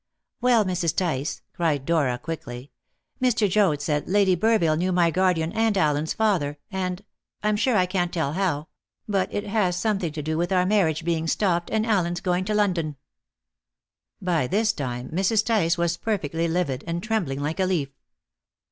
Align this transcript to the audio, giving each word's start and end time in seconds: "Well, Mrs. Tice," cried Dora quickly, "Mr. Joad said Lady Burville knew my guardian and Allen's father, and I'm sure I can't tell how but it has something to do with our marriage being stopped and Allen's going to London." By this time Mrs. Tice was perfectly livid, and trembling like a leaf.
"Well, 0.41 0.65
Mrs. 0.65 0.95
Tice," 0.95 1.43
cried 1.53 1.85
Dora 1.85 2.17
quickly, 2.17 2.71
"Mr. 3.21 3.47
Joad 3.47 3.83
said 3.83 4.09
Lady 4.09 4.35
Burville 4.35 4.75
knew 4.75 4.91
my 4.91 5.11
guardian 5.11 5.51
and 5.53 5.77
Allen's 5.77 6.11
father, 6.15 6.57
and 6.71 7.03
I'm 7.43 7.55
sure 7.55 7.75
I 7.77 7.85
can't 7.85 8.11
tell 8.11 8.33
how 8.33 8.69
but 9.07 9.31
it 9.31 9.43
has 9.45 9.75
something 9.75 10.11
to 10.13 10.23
do 10.23 10.39
with 10.39 10.51
our 10.51 10.65
marriage 10.65 11.05
being 11.05 11.27
stopped 11.27 11.69
and 11.69 11.85
Allen's 11.85 12.19
going 12.19 12.45
to 12.45 12.55
London." 12.55 12.95
By 14.19 14.47
this 14.47 14.73
time 14.73 15.09
Mrs. 15.09 15.45
Tice 15.45 15.77
was 15.77 15.97
perfectly 15.97 16.47
livid, 16.47 16.83
and 16.87 17.03
trembling 17.03 17.39
like 17.39 17.59
a 17.59 17.65
leaf. 17.67 17.89